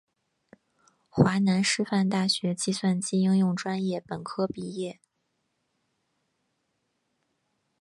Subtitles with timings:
[1.09, 4.99] 华南师范大学计算机应用专业本科毕业。